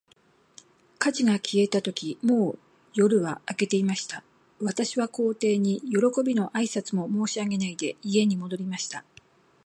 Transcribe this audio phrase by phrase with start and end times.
[0.97, 2.59] 火事が消えたとき、もう
[2.95, 4.23] 夜は明けていました。
[4.59, 9.05] 私は皇帝に、よろこびの挨拶も申し上げないで、家に戻りました。